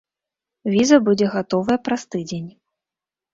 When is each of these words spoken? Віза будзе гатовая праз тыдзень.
Віза 0.75 0.97
будзе 1.07 1.27
гатовая 1.35 1.77
праз 1.89 2.01
тыдзень. 2.15 2.49